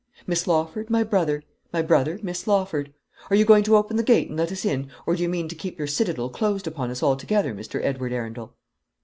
[0.25, 2.91] Miss Lawford, my brother; my brother, Miss Lawford.
[3.29, 5.47] Are you going to open the gate and let us in, or do you mean
[5.49, 7.79] to keep your citadel closed upon us altogether, Mr.
[7.83, 8.55] Edward Arundel?"